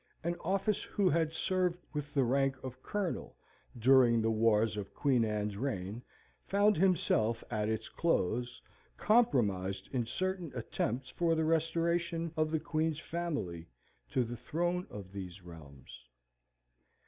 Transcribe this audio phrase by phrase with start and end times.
[0.23, 3.37] an office who had served with the rank of Colonel
[3.77, 6.01] during the wars of Queen Anne's reign,
[6.47, 8.59] found himself, at its close,
[8.97, 13.67] compromised in certain attempts for the restoration of the Queen's family
[14.09, 16.03] to the throne of these realms.